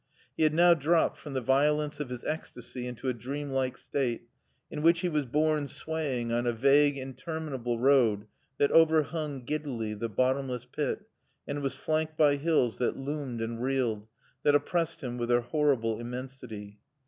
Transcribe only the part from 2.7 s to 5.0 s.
into a dream like state in